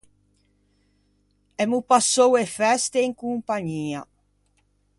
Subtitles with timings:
[1.59, 4.03] Emmo passou e feste in compagnia.